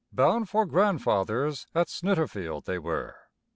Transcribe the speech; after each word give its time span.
Bound 0.11 0.49
for 0.49 0.65
Grandfather's 0.65 1.67
at 1.75 1.85
Snitterfield 1.87 2.65
they 2.65 2.79
were. 2.79 3.15